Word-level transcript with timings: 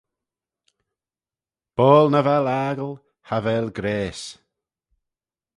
Boayl 1.75 2.07
nagh 2.11 2.27
vel 2.27 2.47
aggie, 2.63 2.95
cha 3.27 3.37
vel 3.45 3.67
grayse 3.77 4.29